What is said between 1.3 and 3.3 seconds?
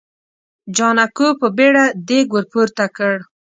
په بيړه دېګ ور پورته کړ.